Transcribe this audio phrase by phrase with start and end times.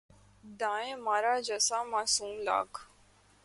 [0.59, 2.69] دائیں مارا جسا معصوم لاگ